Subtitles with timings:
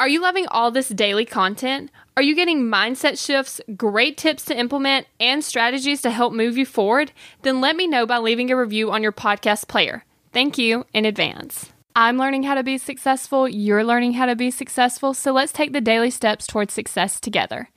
[0.00, 1.90] Are you loving all this daily content?
[2.16, 6.64] Are you getting mindset shifts, great tips to implement, and strategies to help move you
[6.64, 7.12] forward?
[7.42, 10.06] Then let me know by leaving a review on your podcast player.
[10.32, 11.70] Thank you in advance.
[11.94, 15.74] I'm learning how to be successful, you're learning how to be successful, so let's take
[15.74, 17.68] the daily steps towards success together.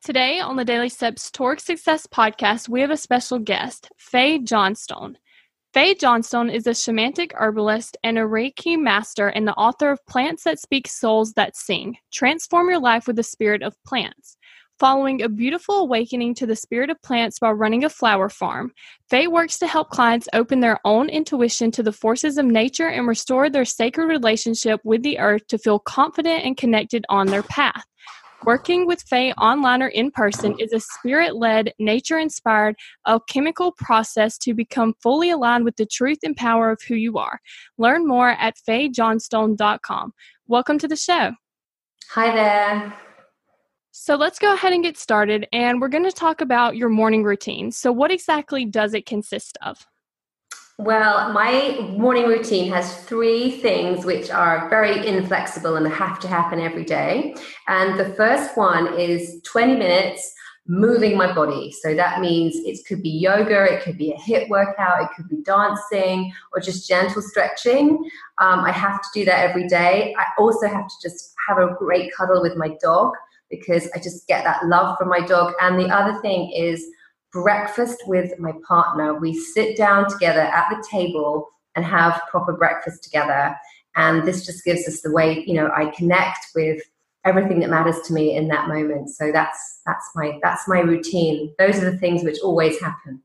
[0.00, 5.18] Today on the Daily Steps Toward Success podcast, we have a special guest, Faye Johnstone.
[5.72, 10.44] Faye Johnstone is a shamanic herbalist and a Reiki master and the author of Plants
[10.44, 14.36] That Speak Souls That Sing Transform Your Life with the Spirit of Plants.
[14.78, 18.70] Following a beautiful awakening to the spirit of plants while running a flower farm,
[19.08, 23.08] Faye works to help clients open their own intuition to the forces of nature and
[23.08, 27.86] restore their sacred relationship with the earth to feel confident and connected on their path.
[28.44, 32.74] Working with Faye online or in person is a spirit led, nature inspired,
[33.06, 37.38] alchemical process to become fully aligned with the truth and power of who you are.
[37.78, 40.12] Learn more at fayejohnstone.com.
[40.48, 41.30] Welcome to the show.
[42.10, 42.92] Hi there.
[43.92, 45.46] So let's go ahead and get started.
[45.52, 47.70] And we're going to talk about your morning routine.
[47.70, 49.86] So, what exactly does it consist of?
[50.78, 56.60] Well, my morning routine has three things which are very inflexible and have to happen
[56.60, 57.34] every day.
[57.68, 60.32] And the first one is 20 minutes
[60.66, 61.72] moving my body.
[61.72, 65.28] So that means it could be yoga, it could be a HIIT workout, it could
[65.28, 67.98] be dancing, or just gentle stretching.
[68.38, 70.14] Um, I have to do that every day.
[70.18, 73.12] I also have to just have a great cuddle with my dog
[73.50, 75.52] because I just get that love from my dog.
[75.60, 76.86] And the other thing is,
[77.32, 79.14] breakfast with my partner.
[79.14, 83.56] We sit down together at the table and have proper breakfast together.
[83.96, 86.82] And this just gives us the way, you know, I connect with
[87.24, 89.10] everything that matters to me in that moment.
[89.10, 91.54] So that's that's my that's my routine.
[91.58, 93.22] Those are the things which always happen.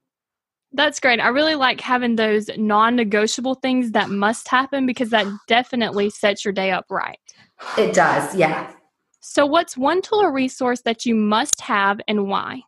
[0.73, 1.19] That's great.
[1.19, 6.51] I really like having those non-negotiable things that must happen because that definitely sets your
[6.51, 7.17] day up right.
[7.77, 8.35] It does.
[8.35, 8.71] Yeah.
[9.21, 12.61] So what's one tool or resource that you must have and why?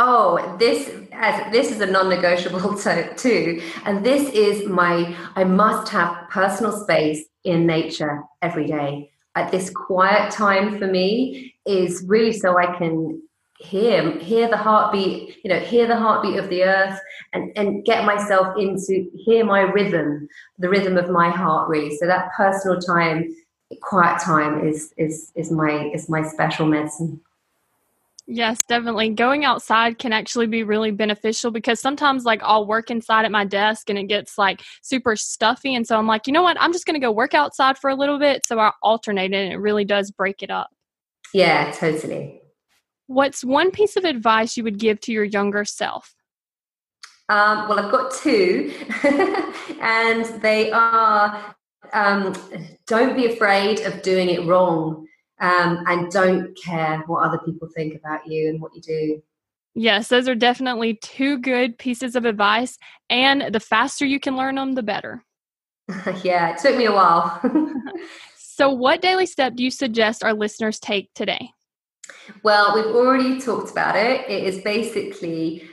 [0.00, 5.16] Oh, this as this is a non-negotiable to, too, and this is my.
[5.34, 9.10] I must have personal space in nature every day.
[9.34, 13.20] At this quiet time for me is really so I can
[13.58, 15.36] hear hear the heartbeat.
[15.42, 17.00] You know, hear the heartbeat of the earth,
[17.32, 20.28] and and get myself into hear my rhythm,
[20.58, 21.68] the rhythm of my heart.
[21.68, 23.34] Really, so that personal time,
[23.82, 27.20] quiet time is is is my is my special medicine.
[28.30, 29.08] Yes, definitely.
[29.08, 33.46] Going outside can actually be really beneficial because sometimes, like, I'll work inside at my
[33.46, 35.74] desk and it gets like super stuffy.
[35.74, 36.60] And so I'm like, you know what?
[36.60, 38.44] I'm just going to go work outside for a little bit.
[38.44, 40.68] So I alternate it and it really does break it up.
[41.32, 42.42] Yeah, totally.
[43.06, 46.14] What's one piece of advice you would give to your younger self?
[47.30, 48.72] Um, well, I've got two,
[49.80, 51.54] and they are
[51.92, 52.34] um,
[52.86, 55.06] don't be afraid of doing it wrong
[55.40, 59.22] um, and don't care what other people think about you and what you do.
[59.74, 62.78] Yes, those are definitely two good pieces of advice.
[63.10, 65.24] And the faster you can learn them, the better.
[66.22, 67.40] yeah, it took me a while.
[68.36, 71.50] so, what daily step do you suggest our listeners take today?
[72.42, 74.28] Well, we've already talked about it.
[74.28, 75.68] It is basically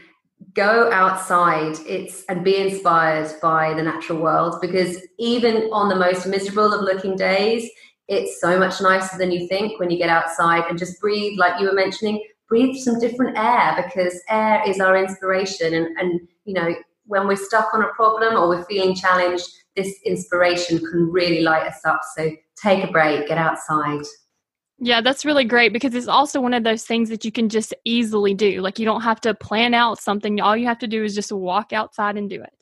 [0.54, 6.26] go outside it's and be inspired by the natural world because even on the most
[6.26, 7.70] miserable of looking days
[8.08, 11.60] it's so much nicer than you think when you get outside and just breathe, like
[11.60, 15.74] you were mentioning, breathe some different air because air is our inspiration.
[15.74, 19.94] And, and you know, when we're stuck on a problem or we're feeling challenged, this
[20.06, 22.02] inspiration can really light us up.
[22.16, 24.04] So take a break, get outside.
[24.78, 27.74] Yeah, that's really great because it's also one of those things that you can just
[27.86, 28.62] easily do.
[28.62, 30.40] Like you don't have to plan out something.
[30.42, 32.54] All you have to do is just walk outside and do it.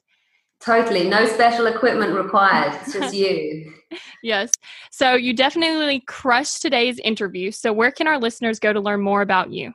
[0.63, 1.09] Totally.
[1.09, 2.74] No special equipment required.
[2.81, 3.74] It's just you.
[4.22, 4.51] yes.
[4.91, 7.51] So you definitely crushed today's interview.
[7.51, 9.74] So where can our listeners go to learn more about you?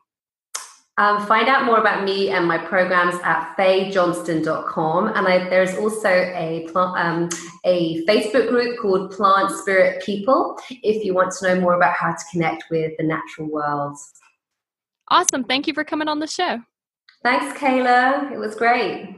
[0.97, 5.09] Um, find out more about me and my programs at fayejohnstone.com.
[5.09, 7.28] And I, there's also a, um,
[7.65, 12.12] a Facebook group called Plant Spirit People if you want to know more about how
[12.12, 13.96] to connect with the natural world.
[15.08, 15.44] Awesome.
[15.44, 16.61] Thank you for coming on the show.
[17.23, 18.32] Thanks, Kayla.
[18.32, 19.18] It was great.